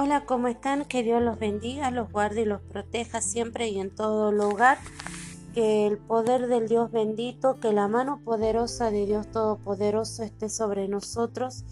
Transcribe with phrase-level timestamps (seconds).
[0.00, 0.84] Hola, ¿cómo están?
[0.84, 4.78] Que Dios los bendiga, los guarde y los proteja siempre y en todo lugar.
[5.54, 10.86] Que el poder del Dios bendito, que la mano poderosa de Dios Todopoderoso esté sobre
[10.86, 11.64] nosotros.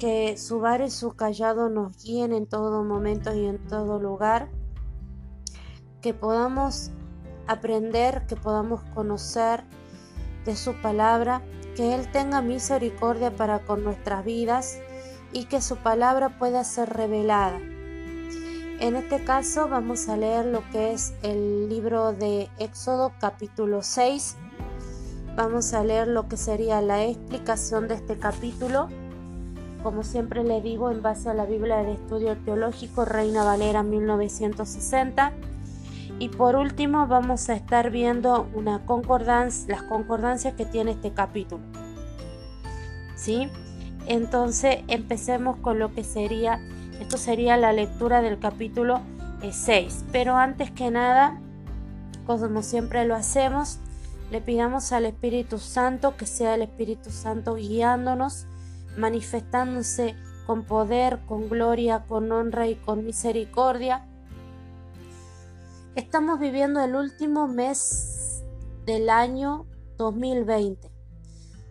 [0.00, 4.48] Que su bar y su callado nos guíen en todo momento y en todo lugar.
[6.02, 6.90] Que podamos
[7.46, 9.62] aprender, que podamos conocer
[10.44, 11.44] de su palabra.
[11.76, 14.80] Que Él tenga misericordia para con nuestras vidas
[15.32, 17.58] y que su palabra pueda ser revelada.
[18.80, 24.36] En este caso vamos a leer lo que es el libro de Éxodo capítulo 6.
[25.36, 28.88] Vamos a leer lo que sería la explicación de este capítulo.
[29.82, 35.32] Como siempre le digo, en base a la Biblia de Estudio Teológico Reina Valera 1960.
[36.18, 41.62] Y por último vamos a estar viendo una concordancia, las concordancias que tiene este capítulo.
[43.14, 43.48] ¿Sí?
[44.10, 46.60] Entonces empecemos con lo que sería,
[47.00, 49.02] esto sería la lectura del capítulo
[49.48, 49.68] 6.
[49.68, 51.40] Eh, Pero antes que nada,
[52.26, 53.78] como siempre lo hacemos,
[54.32, 58.46] le pidamos al Espíritu Santo que sea el Espíritu Santo guiándonos,
[58.96, 64.08] manifestándose con poder, con gloria, con honra y con misericordia.
[65.94, 68.42] Estamos viviendo el último mes
[68.86, 69.66] del año
[69.98, 70.89] 2020.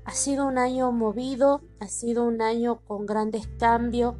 [0.09, 4.15] Ha sido un año movido, ha sido un año con grandes cambios,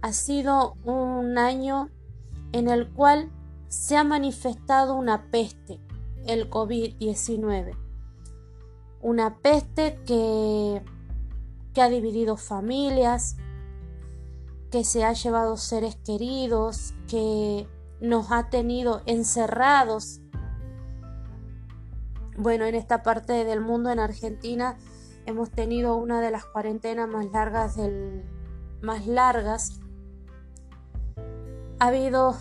[0.00, 1.90] ha sido un año
[2.52, 3.30] en el cual
[3.68, 5.78] se ha manifestado una peste,
[6.24, 7.76] el COVID-19.
[9.02, 10.82] Una peste que,
[11.74, 13.36] que ha dividido familias,
[14.70, 17.68] que se ha llevado seres queridos, que
[18.00, 20.22] nos ha tenido encerrados.
[22.38, 24.78] Bueno, en esta parte del mundo, en Argentina,
[25.26, 28.24] hemos tenido una de las cuarentenas más largas del
[28.80, 29.80] más largas.
[31.78, 32.36] Ha habido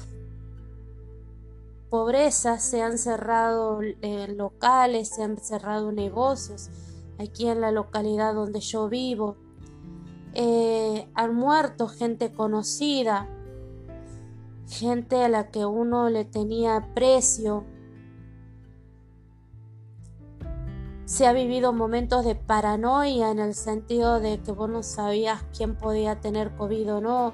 [1.89, 6.69] pobreza se han cerrado eh, locales se han cerrado negocios
[7.19, 9.35] aquí en la localidad donde yo vivo.
[10.33, 13.29] Eh, han muerto gente conocida
[14.67, 17.63] gente a la que uno le tenía aprecio
[21.05, 25.75] se ha vivido momentos de paranoia en el sentido de que vos no sabías quién
[25.75, 27.33] podía tener COVID o no.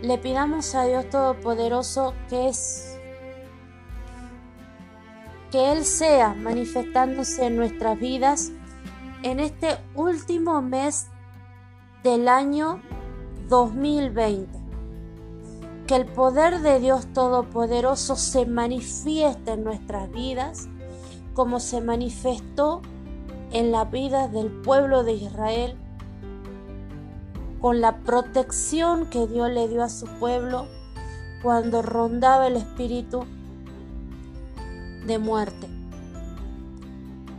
[0.00, 2.96] Le pidamos a Dios Todopoderoso que es
[5.50, 8.52] que Él sea manifestándose en nuestras vidas
[9.24, 11.08] en este último mes
[12.04, 12.80] del año
[13.48, 14.48] 2020.
[15.88, 20.68] Que el poder de Dios Todopoderoso se manifieste en nuestras vidas
[21.40, 22.82] como se manifestó
[23.50, 25.74] en la vida del pueblo de Israel,
[27.62, 30.66] con la protección que Dios le dio a su pueblo
[31.42, 33.24] cuando rondaba el espíritu
[35.06, 35.66] de muerte.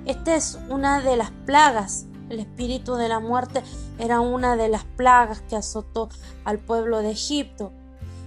[0.07, 2.07] Esta es una de las plagas.
[2.29, 3.61] El espíritu de la muerte
[3.99, 6.09] era una de las plagas que azotó
[6.43, 7.71] al pueblo de Egipto.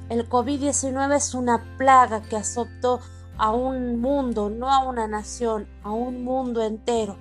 [0.08, 3.00] El COVID-19 es una plaga que azotó
[3.38, 7.16] a un mundo, no a una nación, a un mundo entero.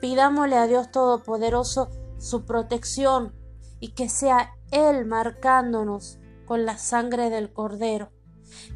[0.00, 3.34] Pidámosle a Dios Todopoderoso su protección
[3.80, 8.10] y que sea Él marcándonos con la sangre del Cordero.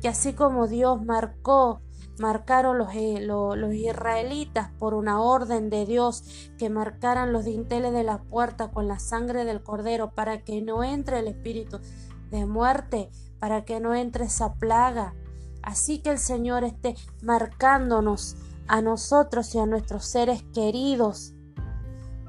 [0.00, 1.82] Que así como Dios marcó,
[2.18, 8.04] marcaron los, eh, los, israelitas por una orden de Dios, que marcaran los dinteles de
[8.04, 11.78] la puerta con la sangre del Cordero para que no entre el espíritu
[12.30, 15.14] de muerte, para que no entre esa plaga,
[15.62, 18.36] Así que el Señor esté marcándonos
[18.68, 21.34] a nosotros y a nuestros seres queridos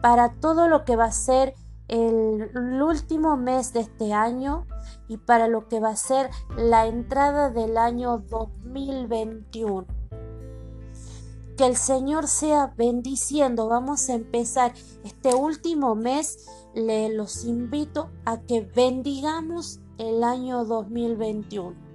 [0.01, 1.53] para todo lo que va a ser
[1.87, 4.65] el, último mes de este año
[5.07, 9.85] y para lo que va a ser la entrada del año 2021.
[11.57, 13.67] Que el Señor sea bendiciendo.
[13.67, 14.73] Vamos a empezar
[15.03, 16.47] este último mes.
[16.73, 21.88] Le los invito a que bendigamos el año 2021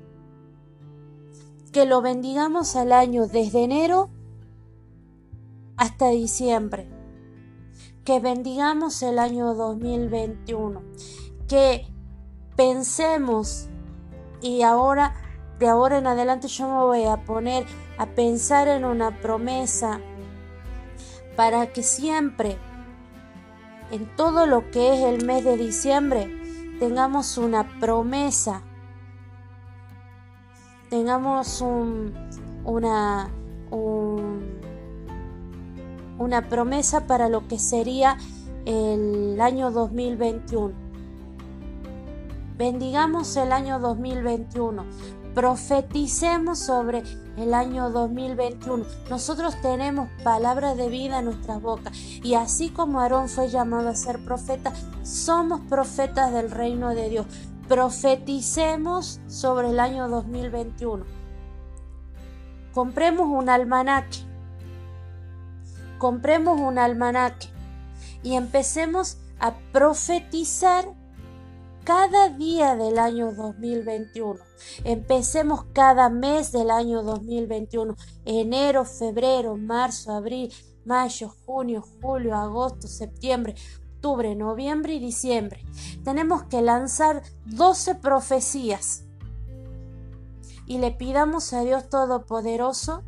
[1.74, 4.08] que lo bendigamos al año desde enero
[5.76, 6.88] hasta diciembre.
[8.04, 10.82] Que bendigamos el año 2021.
[11.48, 11.84] Que
[12.54, 13.68] pensemos
[14.40, 15.16] y ahora,
[15.58, 17.66] de ahora en adelante yo me voy a poner
[17.98, 20.00] a pensar en una promesa
[21.34, 22.56] para que siempre,
[23.90, 26.30] en todo lo que es el mes de diciembre,
[26.78, 28.62] tengamos una promesa
[30.94, 33.28] tengamos una,
[36.18, 38.16] una promesa para lo que sería
[38.64, 40.72] el año 2021.
[42.56, 44.84] Bendigamos el año 2021.
[45.34, 47.02] Profeticemos sobre
[47.38, 48.84] el año 2021.
[49.10, 51.92] Nosotros tenemos palabras de vida en nuestras bocas.
[52.22, 57.26] Y así como Aarón fue llamado a ser profeta, somos profetas del reino de Dios.
[57.68, 61.04] Profeticemos sobre el año 2021.
[62.74, 64.18] Compremos un almanaque.
[65.98, 67.48] Compremos un almanaque
[68.22, 70.84] y empecemos a profetizar
[71.84, 74.40] cada día del año 2021.
[74.84, 77.94] Empecemos cada mes del año 2021.
[78.24, 80.52] Enero, febrero, marzo, abril,
[80.84, 83.54] mayo, junio, julio, agosto, septiembre,
[84.04, 85.64] octubre, noviembre y diciembre.
[86.04, 89.06] Tenemos que lanzar 12 profecías.
[90.66, 93.02] Y le pidamos a Dios Todopoderoso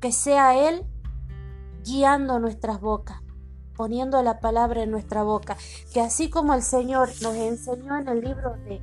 [0.00, 0.82] que sea Él
[1.84, 3.23] guiando nuestras bocas
[3.76, 5.56] poniendo la palabra en nuestra boca,
[5.92, 8.80] que así como el Señor nos enseñó en el libro de,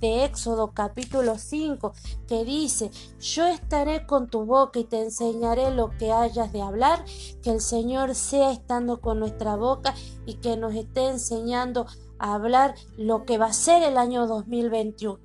[0.00, 1.92] de, Éxodo capítulo 5,
[2.26, 2.90] que dice,
[3.20, 7.04] yo estaré con tu boca y te enseñaré lo que hayas de hablar,
[7.42, 9.94] que el Señor sea estando con nuestra boca
[10.26, 11.86] y que nos esté enseñando
[12.18, 15.18] a hablar lo que va a ser el año 2021.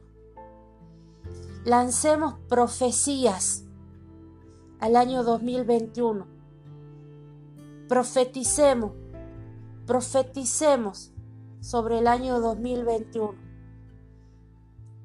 [1.64, 3.66] Lancemos profecías
[4.80, 6.37] al año 2021
[7.88, 8.92] Profeticemos,
[9.86, 11.13] profeticemos
[11.62, 13.36] sobre el año 2021.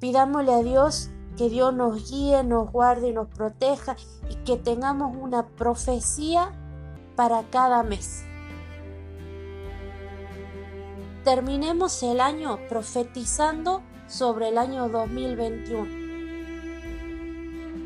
[0.00, 3.94] Pidámosle a Dios que Dios nos guíe, nos guarde y nos proteja
[4.28, 6.50] y que tengamos una profecía
[7.14, 8.24] para cada mes.
[11.24, 15.86] Terminemos el año profetizando sobre el año 2021,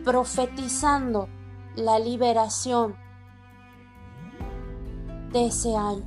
[0.04, 1.28] profetizando
[1.74, 2.96] la liberación,
[5.32, 6.02] de ese año.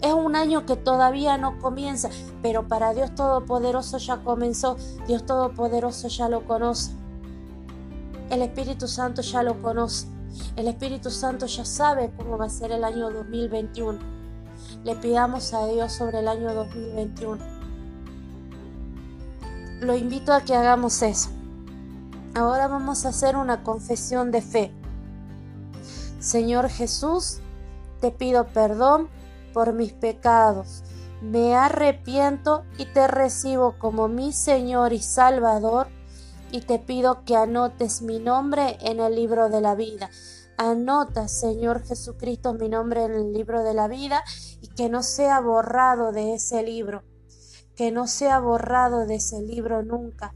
[0.00, 2.10] Es un año que todavía no comienza,
[2.42, 4.76] pero para Dios Todopoderoso ya comenzó,
[5.06, 6.90] Dios Todopoderoso ya lo conoce.
[8.30, 10.08] El Espíritu Santo ya lo conoce.
[10.56, 13.98] El Espíritu Santo ya sabe cómo va a ser el año 2021.
[14.84, 17.38] Le pidamos a Dios sobre el año 2021.
[19.82, 21.28] Lo invito a que hagamos eso.
[22.34, 24.72] Ahora vamos a hacer una confesión de fe.
[26.18, 27.40] Señor Jesús,
[28.02, 29.08] te pido perdón
[29.54, 30.82] por mis pecados.
[31.22, 35.86] Me arrepiento y te recibo como mi Señor y Salvador
[36.50, 40.10] y te pido que anotes mi nombre en el libro de la vida.
[40.58, 44.24] Anota, Señor Jesucristo, mi nombre en el libro de la vida
[44.60, 47.04] y que no sea borrado de ese libro,
[47.76, 50.34] que no sea borrado de ese libro nunca.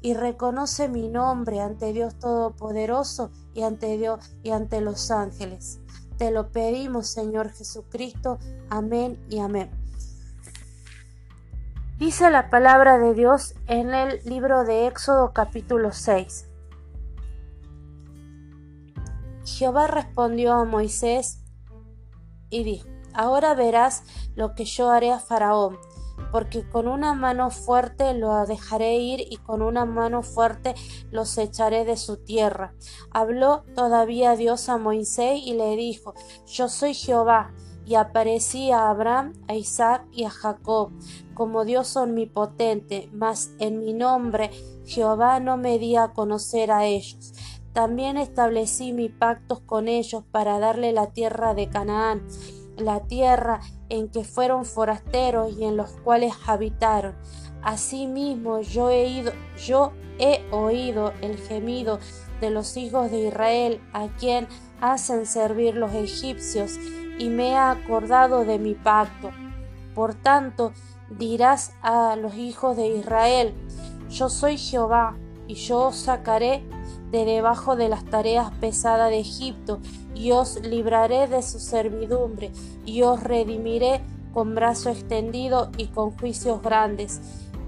[0.00, 5.80] Y reconoce mi nombre ante Dios Todopoderoso y ante Dios y ante los ángeles.
[6.18, 8.38] Te lo pedimos, Señor Jesucristo.
[8.70, 9.70] Amén y amén.
[11.98, 16.46] Dice la palabra de Dios en el libro de Éxodo capítulo 6.
[19.44, 21.40] Jehová respondió a Moisés
[22.50, 24.02] y dijo, Ahora verás
[24.34, 25.78] lo que yo haré a Faraón
[26.30, 30.74] porque con una mano fuerte lo dejaré ir y con una mano fuerte
[31.10, 32.74] los echaré de su tierra.
[33.10, 36.14] Habló todavía Dios a Moisés y le dijo,
[36.46, 37.52] Yo soy Jehová,
[37.86, 40.90] y aparecí a Abraham, a Isaac y a Jacob,
[41.34, 44.50] como Dios omnipotente, mas en mi nombre
[44.86, 47.34] Jehová no me di a conocer a ellos.
[47.72, 52.26] También establecí mis pactos con ellos para darle la tierra de Canaán
[52.76, 57.14] la tierra en que fueron forasteros y en los cuales habitaron.
[57.62, 61.98] Asimismo yo he, ido, yo he oído el gemido
[62.40, 64.48] de los hijos de Israel, a quien
[64.80, 66.76] hacen servir los egipcios,
[67.18, 69.30] y me he acordado de mi pacto.
[69.94, 70.72] Por tanto,
[71.08, 73.54] dirás a los hijos de Israel,
[74.10, 75.16] yo soy Jehová,
[75.46, 76.62] y yo os sacaré
[77.10, 79.80] de debajo de las tareas pesadas de Egipto,
[80.14, 82.50] y os libraré de su servidumbre,
[82.84, 84.00] y os redimiré
[84.32, 87.20] con brazo extendido y con juicios grandes,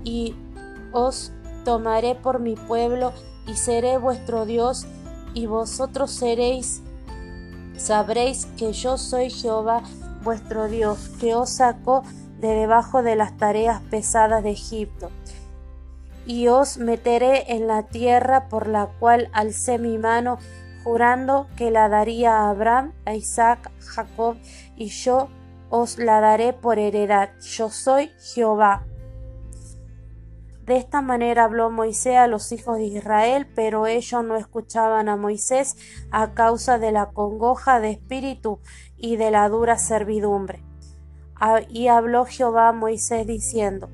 [0.05, 0.35] y
[0.93, 1.33] os
[1.64, 3.12] tomaré por mi pueblo,
[3.47, 4.87] y seré vuestro Dios,
[5.35, 6.83] y vosotros seréis,
[7.76, 9.83] sabréis que yo soy Jehová
[10.23, 12.02] vuestro Dios, que os sacó
[12.40, 15.11] de debajo de las tareas pesadas de Egipto.
[16.26, 20.38] Y os meteré en la tierra por la cual alcé mi mano
[20.83, 24.37] jurando que la daría a Abraham, a Isaac, a Jacob,
[24.76, 25.28] y yo
[25.71, 27.30] os la daré por heredad.
[27.40, 28.85] Yo soy Jehová.
[30.64, 35.16] De esta manera habló Moisés a los hijos de Israel, pero ellos no escuchaban a
[35.16, 35.76] Moisés
[36.11, 38.59] a causa de la congoja de espíritu
[38.97, 40.64] y de la dura servidumbre.
[41.68, 43.90] Y habló Jehová a Moisés diciendo,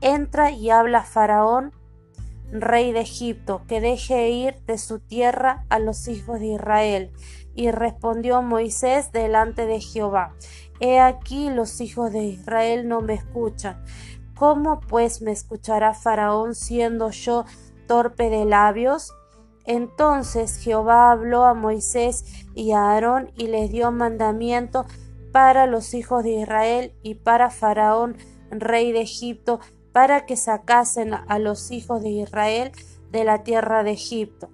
[0.00, 1.72] Entra y habla a Faraón,
[2.50, 7.12] rey de Egipto, que deje ir de su tierra a los hijos de Israel.
[7.54, 10.34] Y respondió Moisés delante de Jehová,
[10.78, 13.82] He aquí los hijos de Israel no me escuchan.
[14.36, 17.46] ¿Cómo pues me escuchará Faraón siendo yo
[17.86, 19.14] torpe de labios?
[19.64, 24.84] Entonces Jehová habló a Moisés y a Aarón y les dio mandamiento
[25.32, 28.16] para los hijos de Israel y para Faraón,
[28.50, 29.60] rey de Egipto,
[29.96, 32.70] para que sacasen a los hijos de Israel
[33.12, 34.50] de la tierra de Egipto.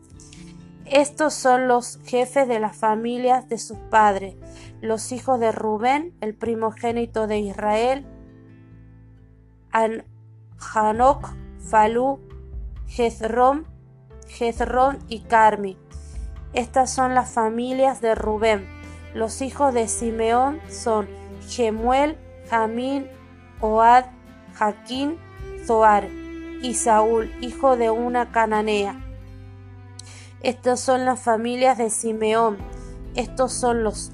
[0.84, 4.36] Estos son los jefes de las familias de sus padres,
[4.80, 8.06] los hijos de Rubén, el primogénito de Israel,
[10.58, 12.20] Hanok, Falú,
[12.86, 13.66] Jezrón,
[14.28, 15.76] Jezrón y Carmi.
[16.52, 18.64] Estas son las familias de Rubén.
[19.12, 21.08] Los hijos de Simeón son
[21.48, 22.16] Gemuel,
[22.48, 23.08] Jamín,
[23.60, 24.04] Oad,
[24.54, 25.18] Jaquín,
[25.66, 26.08] Zoar
[26.62, 28.98] y Saúl, hijo de una cananea.
[30.42, 32.56] Estas son las familias de Simeón.
[33.14, 34.12] Estos son los,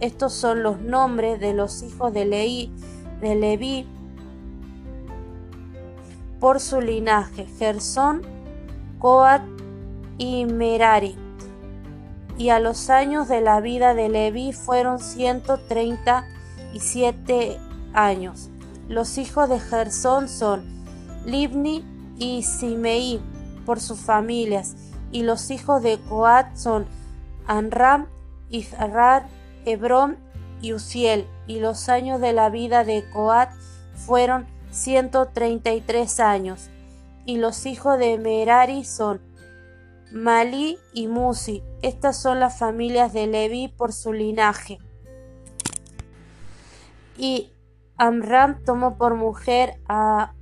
[0.00, 2.72] estos son los nombres de los hijos de Leí,
[3.20, 3.86] de Leví,
[6.38, 8.22] por su linaje, Gersón,
[8.98, 9.42] Coat
[10.18, 11.16] y Merari.
[12.36, 16.28] Y a los años de la vida de Leví fueron ciento treinta
[16.72, 17.58] y siete
[17.92, 18.50] años.
[18.88, 20.77] Los hijos de Gersón son
[21.24, 21.84] Libni
[22.18, 23.20] y Simei
[23.64, 24.76] por sus familias
[25.10, 26.86] y los hijos de Coat son
[27.46, 28.06] Anram,
[28.50, 29.26] Izrar,
[29.64, 30.18] Hebrón
[30.60, 33.50] y Uziel, y los años de la vida de Coat
[33.94, 36.68] fueron 133 años,
[37.24, 39.20] y los hijos de Merari son
[40.12, 41.62] Malí y Musi.
[41.82, 44.78] Estas son las familias de Leví por su linaje.
[47.16, 47.52] Y
[47.96, 50.32] Amram tomó por mujer a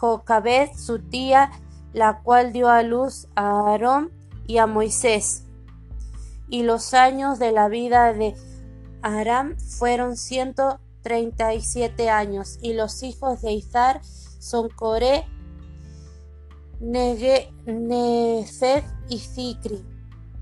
[0.00, 1.50] Jocabed, su tía,
[1.92, 4.10] la cual dio a luz a Aarón
[4.46, 5.44] y a Moisés.
[6.48, 8.34] Y los años de la vida de
[9.02, 15.26] Aram fueron ciento treinta y siete años, y los hijos de Izar son Coré,
[16.80, 17.54] Nefeg
[19.10, 19.84] y Zicri.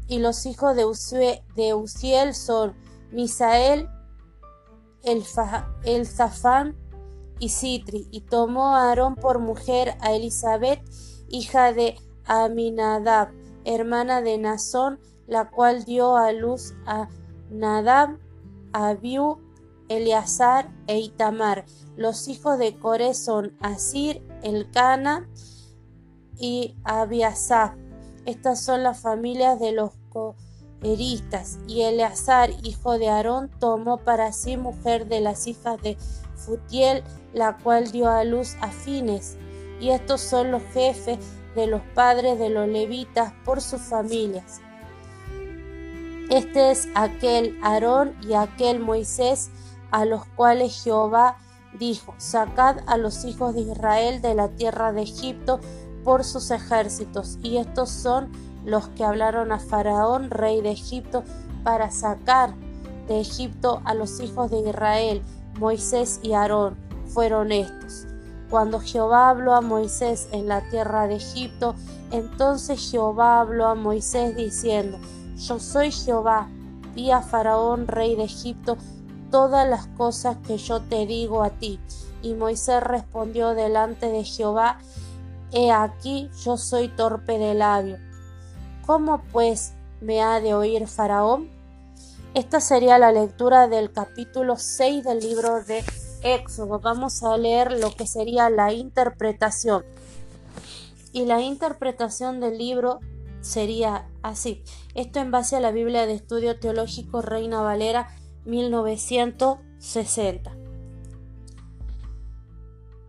[0.07, 2.77] Y los hijos de, Uziel son
[3.11, 3.89] Misael,
[5.03, 6.77] el, Zafán
[7.39, 8.09] y Citri.
[8.11, 10.81] Y tomó a Aarón por mujer a Elizabeth,
[11.29, 13.29] hija de Aminadab,
[13.65, 17.09] hermana de Nazón, la cual dio a luz a
[17.51, 18.19] Nadab,
[18.73, 19.39] Abiú,
[19.89, 21.65] Eleazar e Itamar.
[21.97, 25.29] Los hijos de Coré son Asir, Elcana
[26.39, 27.75] y Abiasaf.
[28.27, 31.59] Estas son las familias de los coeristas.
[31.67, 35.97] Y Eleazar, hijo de Aarón, tomó para sí mujer de las hijas de
[36.37, 39.37] Futiel, la cual dio a luz a Fines
[39.81, 41.19] y estos son los jefes
[41.55, 44.61] de los padres de los levitas por sus familias.
[46.31, 49.51] Este es aquel Aarón y aquel Moisés
[49.91, 51.39] a los cuales Jehová
[51.79, 55.61] dijo, sacad a los hijos de Israel de la tierra de Egipto
[56.05, 57.39] por sus ejércitos.
[57.43, 58.31] Y estos son
[58.65, 61.25] los que hablaron a Faraón, rey de Egipto,
[61.65, 62.55] para sacar
[63.07, 65.23] de Egipto a los hijos de Israel.
[65.59, 68.07] Moisés y Aarón fueron estos.
[68.51, 71.75] Cuando Jehová habló a Moisés en la tierra de Egipto,
[72.11, 74.99] entonces Jehová habló a Moisés diciendo,
[75.37, 76.49] Yo soy Jehová,
[76.95, 78.79] di a Faraón, rey de Egipto,
[79.31, 81.79] todas las cosas que yo te digo a ti.
[82.23, 84.79] Y Moisés respondió delante de Jehová,
[85.53, 87.99] He aquí yo soy torpe de labio.
[88.87, 91.51] ¿Cómo pues me ha de oír Faraón?
[92.35, 95.83] Esta sería la lectura del capítulo 6 del libro de
[96.23, 99.85] Éxodo vamos a leer lo que sería la interpretación.
[101.13, 103.01] Y la interpretación del libro
[103.41, 104.63] sería así.
[104.95, 108.09] Esto en base a la Biblia de Estudio Teológico Reina Valera
[108.45, 110.57] 1960.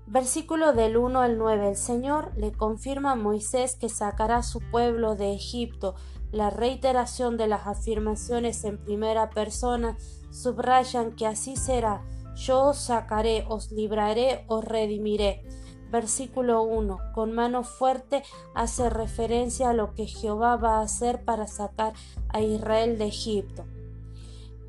[0.05, 1.69] Versículo del 1 al 9.
[1.69, 5.95] El Señor le confirma a Moisés que sacará a su pueblo de Egipto.
[6.31, 9.97] La reiteración de las afirmaciones en primera persona
[10.31, 12.03] subrayan que así será
[12.39, 15.43] yo os sacaré, os libraré, os redimiré.
[15.91, 16.97] Versículo 1.
[17.13, 21.93] Con mano fuerte hace referencia a lo que Jehová va a hacer para sacar
[22.29, 23.65] a Israel de Egipto,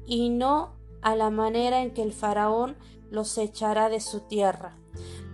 [0.07, 0.73] y no
[1.03, 2.77] a la manera en que el faraón
[3.11, 4.77] los echará de su tierra.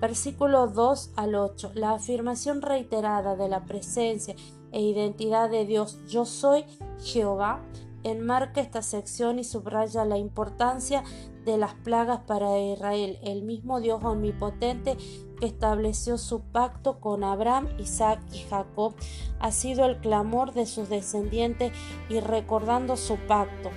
[0.00, 1.72] Versículo 2 al 8.
[1.74, 4.34] La afirmación reiterada de la presencia
[4.72, 6.64] e identidad de Dios, yo soy
[7.00, 7.62] Jehová,
[8.10, 11.02] enmarca esta sección y subraya la importancia
[11.44, 14.96] de las plagas para Israel, el mismo Dios omnipotente
[15.38, 18.94] que estableció su pacto con Abraham, Isaac y Jacob,
[19.38, 21.72] ha sido el clamor de sus descendientes
[22.08, 23.70] y recordando su pacto,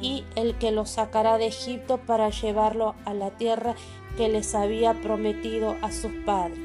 [0.00, 3.74] y el que los sacará de Egipto para llevarlo a la tierra
[4.16, 6.58] que les había prometido a sus padres.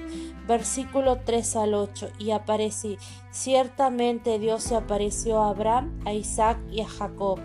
[0.48, 2.10] Versículo 3 al 8.
[2.20, 2.98] Y aparecí.
[3.32, 7.40] Ciertamente Dios se apareció a Abraham, a Isaac y a Jacob,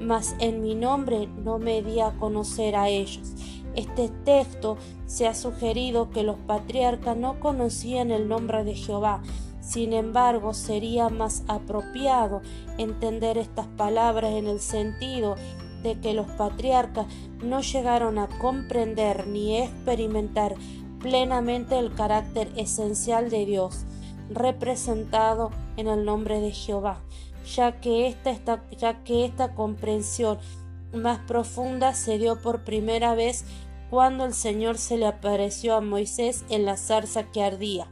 [0.00, 3.32] mas en mi nombre no me di a conocer a ellos.
[3.74, 9.22] Este texto se ha sugerido que los patriarcas no conocían el nombre de Jehová,
[9.64, 12.42] sin embargo, sería más apropiado
[12.76, 15.36] entender estas palabras en el sentido
[15.82, 17.06] de que los patriarcas
[17.42, 20.54] no llegaron a comprender ni experimentar
[21.04, 23.84] plenamente el carácter esencial de Dios,
[24.30, 27.02] representado en el nombre de Jehová,
[27.54, 30.38] ya que esta, ya que esta comprensión
[30.94, 33.44] más profunda se dio por primera vez
[33.90, 37.86] cuando el Señor se le apareció a Moisés en la zarza que ardía.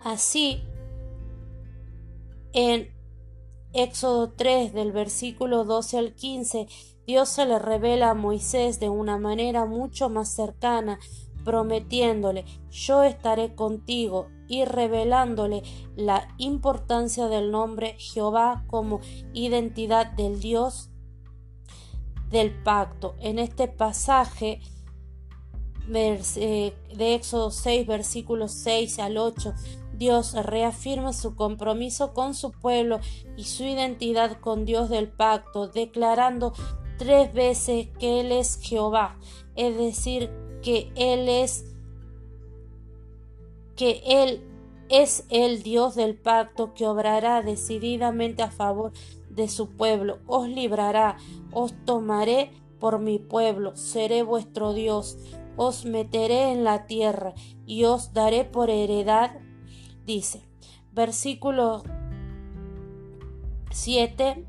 [0.00, 0.62] Así,
[2.52, 2.88] en
[3.72, 6.68] Éxodo 3 del versículo 12 al 15,
[7.04, 11.00] Dios se le revela a Moisés de una manera mucho más cercana,
[11.48, 15.62] prometiéndole, yo estaré contigo y revelándole
[15.96, 19.00] la importancia del nombre Jehová como
[19.32, 20.90] identidad del Dios
[22.28, 23.14] del pacto.
[23.18, 24.60] En este pasaje
[25.94, 29.54] eh, de Éxodo 6, versículos 6 al 8,
[29.94, 33.00] Dios reafirma su compromiso con su pueblo
[33.38, 36.52] y su identidad con Dios del pacto, declarando
[36.98, 39.18] tres veces que Él es Jehová,
[39.56, 40.30] es decir,
[40.62, 41.64] que Él es
[43.76, 44.42] que Él
[44.88, 48.92] es el Dios del pacto que obrará decididamente a favor
[49.30, 51.16] de su pueblo, os librará,
[51.52, 52.50] os tomaré
[52.80, 55.18] por mi pueblo, seré vuestro Dios,
[55.56, 57.34] os meteré en la tierra
[57.66, 59.32] y os daré por heredad
[60.08, 60.48] dice,
[60.92, 61.82] versículo
[63.70, 64.46] 7,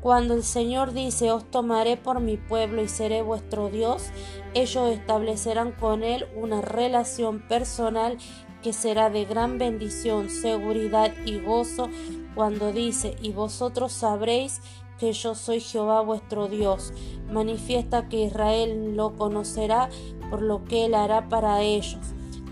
[0.00, 4.10] cuando el Señor dice, os tomaré por mi pueblo y seré vuestro Dios,
[4.54, 8.18] ellos establecerán con Él una relación personal
[8.62, 11.88] que será de gran bendición, seguridad y gozo
[12.34, 14.60] cuando dice, y vosotros sabréis
[14.98, 16.92] que yo soy Jehová vuestro Dios.
[17.30, 19.88] Manifiesta que Israel lo conocerá
[20.30, 22.00] por lo que Él hará para ellos.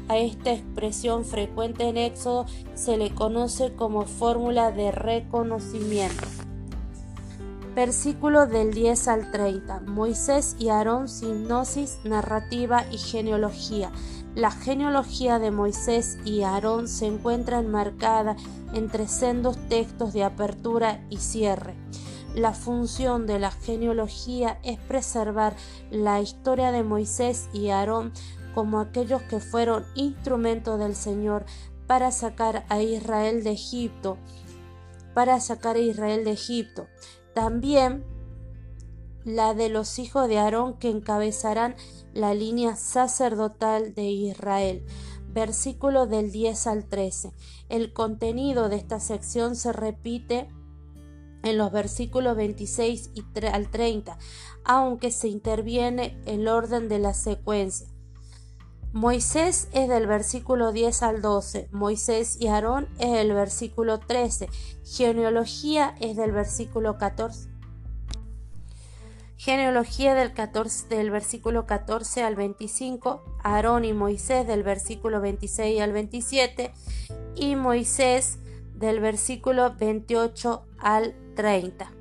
[0.09, 6.46] A esta expresión frecuente en Éxodo se le conoce como fórmula de reconocimiento.
[7.77, 9.81] Versículo del 10 al 30.
[9.81, 13.93] Moisés y Aarón, sinopsis, narrativa y genealogía.
[14.35, 18.35] La genealogía de Moisés y Aarón se encuentra enmarcada
[18.73, 21.75] entre sendos textos de apertura y cierre.
[22.35, 25.55] La función de la genealogía es preservar
[25.91, 28.11] la historia de Moisés y Aarón
[28.55, 31.45] como aquellos que fueron instrumentos del Señor
[31.87, 34.17] para sacar a Israel de Egipto,
[35.13, 36.87] para sacar a Israel de Egipto.
[37.37, 38.03] También
[39.27, 41.77] la de los hijos de Aarón que encabezarán
[42.15, 44.87] la línea sacerdotal de Israel.
[45.29, 47.35] Versículo del 10 al 13.
[47.69, 50.49] El contenido de esta sección se repite
[51.43, 54.17] en los versículos 26 y al 30,
[54.65, 57.87] aunque se interviene el orden de la secuencia.
[58.97, 64.49] Moisés es del versículo 10 al 12, Moisés y Aarón es del versículo 13,
[64.87, 67.51] genealogía es del versículo 14.
[69.37, 75.93] Genealogía del, 14, del versículo 14 al 25, Aarón y Moisés del versículo 26 al
[75.93, 76.73] 27
[77.35, 78.39] y Moisés
[78.77, 81.93] del versículo 28 al 30.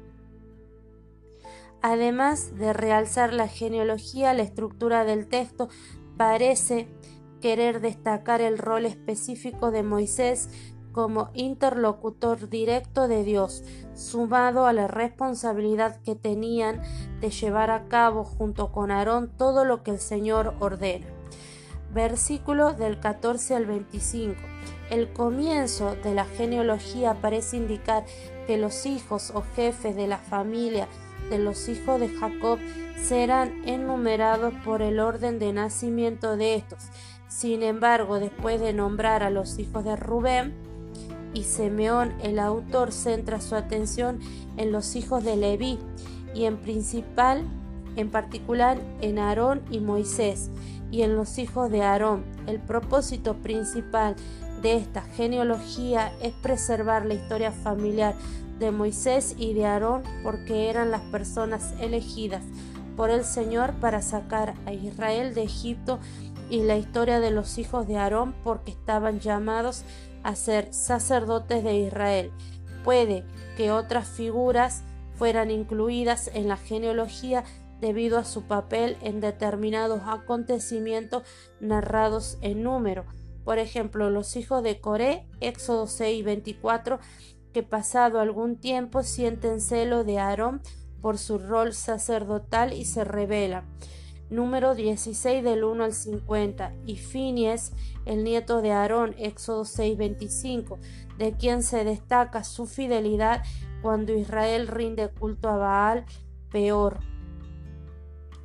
[1.81, 5.67] Además de realzar la genealogía, la estructura del texto
[6.17, 6.87] parece
[7.41, 10.49] querer destacar el rol específico de Moisés
[10.91, 16.81] como interlocutor directo de Dios, sumado a la responsabilidad que tenían
[17.19, 21.05] de llevar a cabo junto con Aarón todo lo que el Señor ordena.
[21.93, 24.35] Versículo del 14 al 25.
[24.89, 28.05] El comienzo de la genealogía parece indicar
[28.47, 30.87] que los hijos o jefes de la familia
[31.29, 32.59] de los hijos de Jacob
[32.97, 36.89] serán enumerados por el orden de nacimiento de estos.
[37.27, 40.53] Sin embargo, después de nombrar a los hijos de Rubén
[41.33, 44.19] y Simeón, el autor centra su atención
[44.57, 45.79] en los hijos de Leví
[46.33, 47.43] y en principal,
[47.95, 50.49] en particular en Aarón y Moisés
[50.91, 52.23] y en los hijos de Aarón.
[52.47, 54.15] El propósito principal
[54.61, 58.15] de esta genealogía es preservar la historia familiar
[58.59, 62.43] de Moisés y de Aarón porque eran las personas elegidas
[62.95, 65.99] por el Señor para sacar a Israel de Egipto
[66.49, 69.83] y la historia de los hijos de Aarón porque estaban llamados
[70.23, 72.31] a ser sacerdotes de Israel.
[72.83, 73.25] Puede
[73.57, 74.83] que otras figuras
[75.15, 77.43] fueran incluidas en la genealogía
[77.81, 81.23] debido a su papel en determinados acontecimientos
[81.59, 83.05] narrados en número.
[83.43, 86.99] Por ejemplo, los hijos de Coré, Éxodo 6 24,
[87.55, 90.61] que pasado algún tiempo sienten celo de Aarón
[90.99, 93.63] por su rol sacerdotal y se revela.
[94.29, 97.71] Número 16 del 1 al 50 y Finies,
[98.03, 100.79] el nieto de Aarón, Éxodo 6 25,
[101.17, 103.41] de quien se destaca su fidelidad
[103.81, 106.05] cuando Israel rinde culto a Baal
[106.51, 106.99] peor.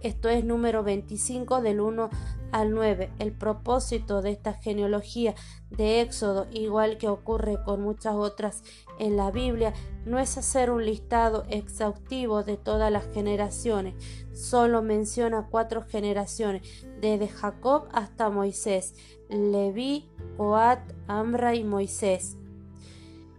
[0.02, 2.10] Esto es número 25 del 1
[2.52, 3.10] al 9.
[3.18, 5.34] El propósito de esta genealogía
[5.70, 8.62] de Éxodo, igual que ocurre con muchas otras
[8.98, 9.72] en la Biblia,
[10.04, 13.94] no es hacer un listado exhaustivo de todas las generaciones,
[14.34, 16.62] solo menciona cuatro generaciones,
[17.00, 18.94] desde Jacob hasta Moisés,
[19.28, 22.36] Leví, Coat, Amra y Moisés.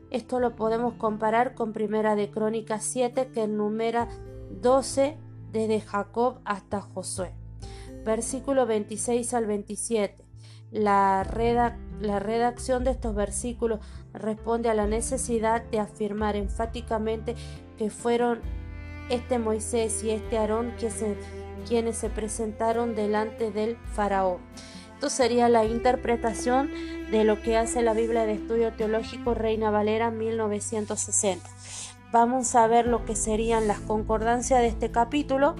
[0.09, 4.09] Esto lo podemos comparar con Primera de Crónicas 7 que enumera
[4.61, 5.17] 12
[5.51, 7.40] desde Jacob hasta Josué
[8.03, 10.23] versículo 26 al 27.
[10.71, 11.27] La,
[11.99, 13.79] la redacción de estos versículos
[14.13, 17.35] responde a la necesidad de afirmar enfáticamente
[17.77, 18.39] que fueron
[19.09, 20.73] este Moisés y este Aarón
[21.67, 24.39] quienes se presentaron delante del faraón.
[24.93, 26.69] Esto sería la interpretación
[27.11, 31.49] de lo que hace la Biblia de Estudio Teológico Reina Valera 1960.
[32.11, 35.55] Vamos a ver lo que serían las concordancias de este capítulo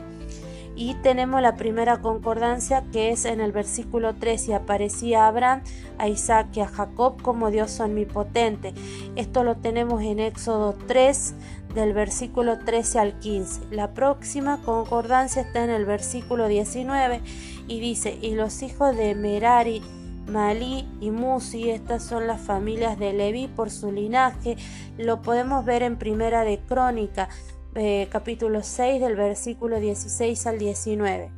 [0.82, 5.62] y tenemos la primera concordancia que es en el versículo 3 y aparecía Abraham,
[6.00, 8.74] a Isaac y a Jacob como Dios omnipotente.
[9.15, 11.36] Esto lo tenemos en Éxodo 3
[11.76, 13.62] del versículo 13 al 15.
[13.70, 17.22] La próxima concordancia está en el versículo 19
[17.67, 19.84] y dice, y los hijos de Merari,
[20.26, 24.58] Malí y Musi, estas son las familias de Leví por su linaje,
[24.98, 27.30] lo podemos ver en Primera de Crónica
[27.76, 31.32] eh, capítulo 6 del versículo 16 al 19.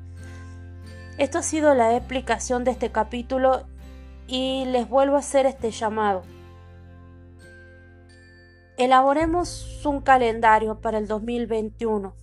[1.20, 3.68] Esto ha sido la explicación de este capítulo
[4.26, 6.24] y les vuelvo a hacer este llamado.
[8.78, 12.16] Elaboremos un calendario para el 2021.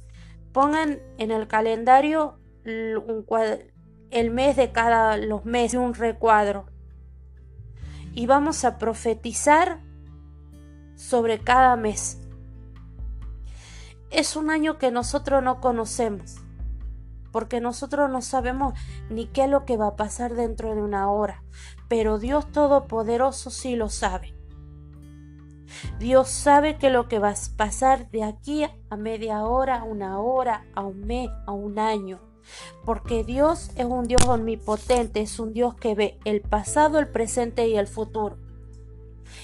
[0.53, 6.67] Pongan en el calendario el mes de cada los meses, un recuadro.
[8.13, 9.81] Y vamos a profetizar
[10.97, 12.20] sobre cada mes
[14.11, 16.37] es un año que nosotros no conocemos,
[17.33, 18.75] porque nosotros no sabemos
[19.09, 21.43] ni qué es lo que va a pasar dentro de una hora,
[21.89, 24.35] pero Dios Todopoderoso sí lo sabe.
[25.99, 30.19] Dios sabe que lo que va a pasar de aquí a media hora, a una
[30.19, 32.21] hora, a un mes, a un año.
[32.85, 37.69] Porque Dios es un Dios omnipotente, es un Dios que ve el pasado, el presente
[37.69, 38.37] y el futuro.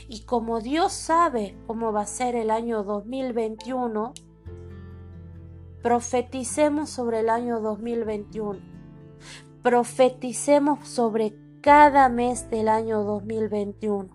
[0.09, 4.13] Y como Dios sabe cómo va a ser el año 2021,
[5.83, 8.59] Profeticemos sobre el año 2021.
[9.62, 14.09] Profeticemos sobre cada mes del año 2021.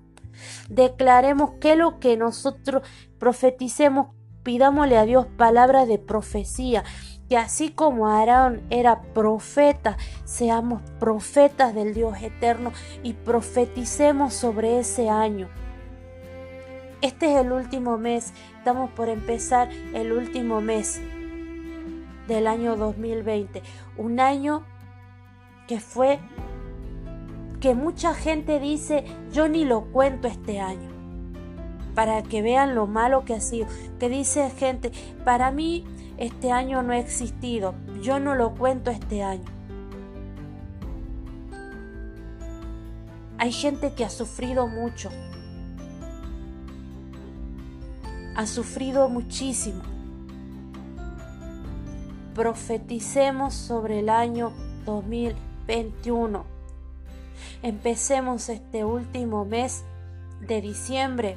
[0.69, 2.83] Declaremos que lo que nosotros
[3.19, 4.07] profeticemos,
[4.43, 6.83] pidámosle a Dios palabras de profecía,
[7.29, 15.09] que así como Aarón era profeta, seamos profetas del Dios eterno y profeticemos sobre ese
[15.09, 15.47] año.
[17.01, 20.99] Este es el último mes, estamos por empezar el último mes
[22.27, 23.61] del año 2020.
[23.97, 24.63] Un año
[25.67, 26.19] que fue
[27.59, 30.89] que mucha gente dice, yo ni lo cuento este año.
[31.95, 33.67] Para que vean lo malo que ha sido.
[33.99, 34.91] Que dice gente,
[35.23, 35.85] para mí
[36.17, 37.75] este año no ha existido.
[38.01, 39.45] Yo no lo cuento este año.
[43.37, 45.09] Hay gente que ha sufrido mucho.
[48.35, 49.90] Ha sufrido muchísimo
[52.41, 54.51] profeticemos sobre el año
[54.85, 56.43] 2021.
[57.61, 59.83] Empecemos este último mes
[60.39, 61.35] de diciembre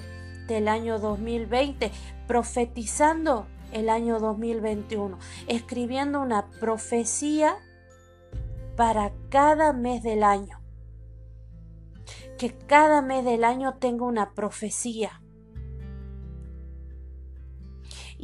[0.49, 1.93] del año 2020
[2.27, 7.55] profetizando el año 2021, escribiendo una profecía
[8.75, 10.63] para cada mes del año.
[12.39, 15.21] Que cada mes del año tenga una profecía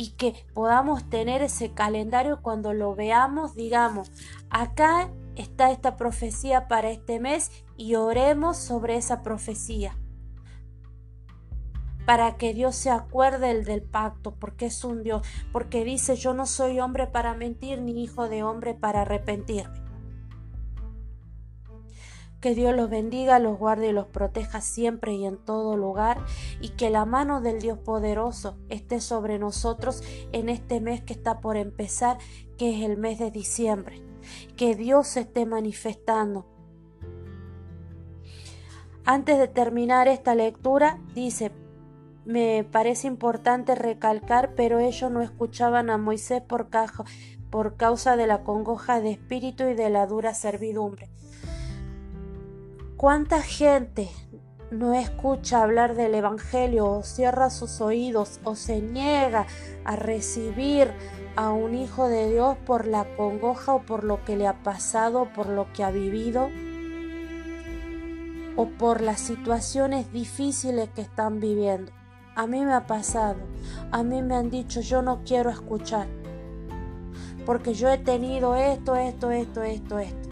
[0.00, 4.10] y que podamos tener ese calendario cuando lo veamos, digamos,
[4.48, 9.94] acá está esta profecía para este mes y oremos sobre esa profecía.
[12.06, 16.46] para que Dios se acuerde del pacto, porque es un Dios, porque dice yo no
[16.46, 19.89] soy hombre para mentir ni hijo de hombre para arrepentirme.
[22.40, 26.24] Que Dios los bendiga, los guarde y los proteja siempre y en todo lugar
[26.60, 31.40] y que la mano del Dios poderoso esté sobre nosotros en este mes que está
[31.40, 32.16] por empezar,
[32.56, 34.02] que es el mes de diciembre.
[34.56, 36.46] Que Dios se esté manifestando.
[39.04, 41.52] Antes de terminar esta lectura, dice,
[42.24, 46.68] me parece importante recalcar, pero ellos no escuchaban a Moisés por,
[47.50, 51.10] por causa de la congoja de espíritu y de la dura servidumbre.
[53.00, 54.10] ¿Cuánta gente
[54.70, 59.46] no escucha hablar del Evangelio o cierra sus oídos o se niega
[59.86, 60.92] a recibir
[61.34, 65.30] a un hijo de Dios por la congoja o por lo que le ha pasado,
[65.34, 66.50] por lo que ha vivido
[68.56, 71.92] o por las situaciones difíciles que están viviendo?
[72.36, 73.38] A mí me ha pasado,
[73.92, 76.06] a mí me han dicho yo no quiero escuchar
[77.46, 80.29] porque yo he tenido esto, esto, esto, esto, esto.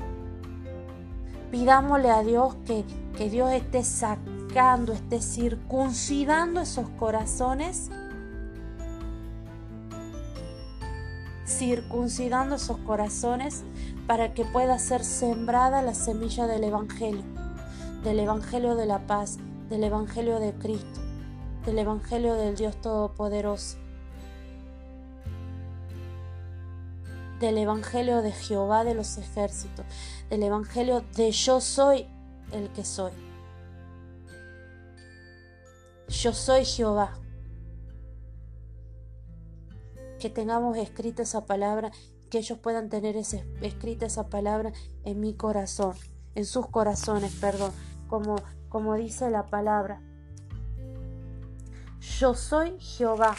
[1.50, 2.84] Pidámosle a Dios que,
[3.16, 7.90] que Dios esté sacando, esté circuncidando esos corazones.
[11.46, 13.64] Circuncidando esos corazones
[14.06, 17.24] para que pueda ser sembrada la semilla del Evangelio,
[18.04, 19.38] del Evangelio de la paz,
[19.70, 21.00] del Evangelio de Cristo,
[21.64, 23.78] del Evangelio del Dios Todopoderoso.
[27.40, 29.86] del Evangelio de Jehová de los ejércitos,
[30.30, 32.06] del Evangelio de yo soy
[32.52, 33.12] el que soy.
[36.08, 37.14] Yo soy Jehová.
[40.18, 41.92] Que tengamos escrita esa palabra,
[42.30, 44.72] que ellos puedan tener escrita esa palabra
[45.04, 45.94] en mi corazón,
[46.34, 47.72] en sus corazones, perdón,
[48.08, 48.36] como,
[48.68, 50.02] como dice la palabra.
[52.00, 53.34] Yo soy Jehová.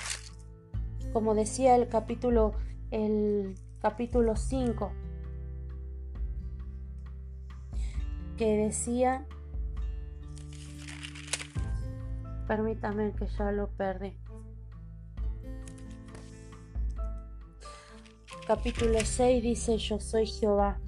[1.12, 2.54] Como decía el capítulo,
[2.91, 4.91] el capítulo 5,
[8.39, 9.25] que decía,
[12.47, 14.17] permítame que ya lo perdí.
[18.47, 20.80] Capítulo 6 dice, yo soy Jehová.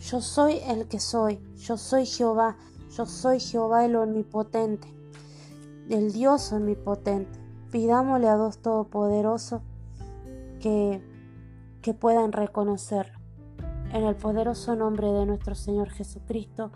[0.00, 2.56] Yo soy el que soy, yo soy Jehová,
[2.90, 4.88] yo soy Jehová el omnipotente,
[5.88, 7.43] el Dios omnipotente.
[7.74, 9.60] Pidámosle a Dios Todopoderoso
[10.60, 11.02] que,
[11.82, 13.18] que puedan reconocerlo.
[13.92, 16.70] En el poderoso nombre de nuestro Señor Jesucristo.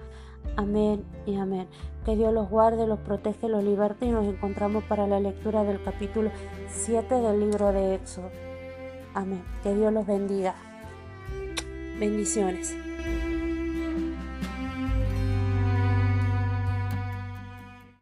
[0.57, 1.69] Amén y amén.
[2.05, 5.81] Que Dios los guarde, los protege, los liberte y nos encontramos para la lectura del
[5.85, 6.33] capítulo
[6.67, 8.31] 7 del libro de Éxodo.
[9.15, 9.45] Amén.
[9.63, 10.57] Que Dios los bendiga.
[12.01, 12.75] Bendiciones.